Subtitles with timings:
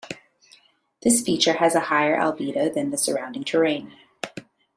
[1.03, 3.93] This feature has a higher albedo than the surrounding terrain.